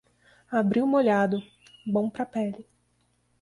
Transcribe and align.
Abril 0.49 0.87
molhado, 0.87 1.43
bom 1.85 2.09
para 2.09 2.23
a 2.23 2.25
pele. 2.25 2.67